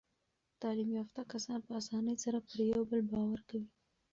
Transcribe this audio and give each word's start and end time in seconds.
تعلیم 0.61 0.89
یافته 0.99 1.21
کسان 1.31 1.59
په 1.67 1.71
اسانۍ 1.81 2.15
سره 2.23 2.39
پر 2.47 2.57
یو 2.73 2.81
بل 2.89 3.01
باور 3.11 3.39
کوي. 3.49 3.69